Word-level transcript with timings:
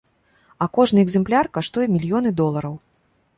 А 0.65 0.67
кожны 0.77 1.03
экземпляр 1.05 1.49
каштуе 1.59 1.85
мільёны 1.97 2.33
долараў. 2.41 2.75